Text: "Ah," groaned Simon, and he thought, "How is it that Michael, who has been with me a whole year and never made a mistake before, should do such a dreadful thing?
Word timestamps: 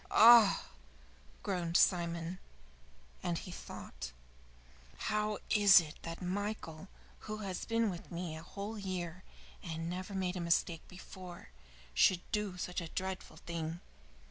"Ah," 0.09 0.65
groaned 1.43 1.77
Simon, 1.77 2.39
and 3.21 3.37
he 3.37 3.51
thought, 3.51 4.11
"How 4.97 5.37
is 5.51 5.79
it 5.79 5.93
that 6.01 6.23
Michael, 6.23 6.87
who 7.29 7.37
has 7.45 7.65
been 7.65 7.87
with 7.91 8.11
me 8.11 8.35
a 8.35 8.41
whole 8.41 8.79
year 8.79 9.23
and 9.61 9.87
never 9.91 10.15
made 10.15 10.35
a 10.35 10.39
mistake 10.39 10.81
before, 10.87 11.49
should 11.93 12.21
do 12.31 12.57
such 12.57 12.81
a 12.81 12.87
dreadful 12.89 13.37
thing? 13.37 13.79